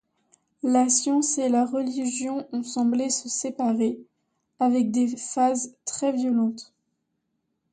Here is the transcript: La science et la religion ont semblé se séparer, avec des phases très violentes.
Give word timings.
La 0.63 0.89
science 0.89 1.37
et 1.37 1.47
la 1.47 1.63
religion 1.63 2.47
ont 2.53 2.63
semblé 2.63 3.11
se 3.11 3.29
séparer, 3.29 3.99
avec 4.59 4.89
des 4.89 5.15
phases 5.15 5.75
très 5.85 6.11
violentes. 6.11 6.73